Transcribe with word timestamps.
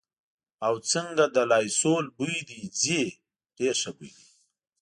او، 0.67 0.75
څنګه 0.91 1.23
د 1.35 1.37
لایسول 1.51 2.05
بوی 2.17 2.37
دې 2.49 2.61
ځي، 2.81 3.03
ډېر 3.57 3.75
ښه 3.81 3.91
بوی 3.97 4.11
دی. 4.17 4.27